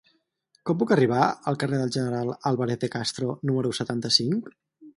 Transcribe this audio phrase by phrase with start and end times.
[0.69, 4.53] Com puc arribar al carrer del General Álvarez de Castro número setanta-cinc?